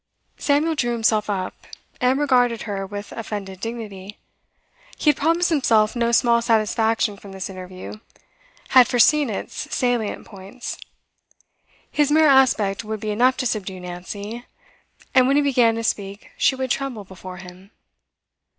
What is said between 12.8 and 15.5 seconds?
would be enough to subdue Nancy, and when he